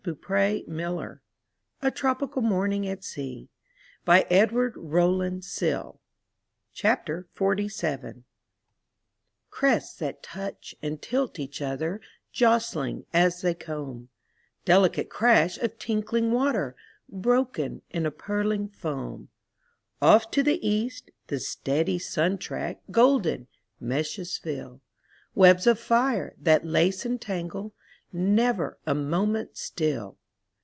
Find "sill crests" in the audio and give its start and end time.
5.45-7.79